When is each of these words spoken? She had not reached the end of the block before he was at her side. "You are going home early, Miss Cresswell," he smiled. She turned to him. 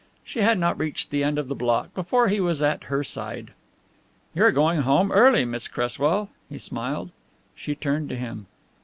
She 0.23 0.39
had 0.41 0.57
not 0.57 0.79
reached 0.79 1.11
the 1.11 1.23
end 1.23 1.37
of 1.37 1.47
the 1.47 1.53
block 1.53 1.93
before 1.93 2.27
he 2.27 2.39
was 2.39 2.59
at 2.59 2.85
her 2.85 3.03
side. 3.03 3.51
"You 4.33 4.45
are 4.45 4.51
going 4.51 4.81
home 4.81 5.11
early, 5.11 5.45
Miss 5.45 5.67
Cresswell," 5.67 6.29
he 6.49 6.57
smiled. 6.57 7.11
She 7.53 7.75
turned 7.75 8.09
to 8.09 8.15
him. 8.15 8.47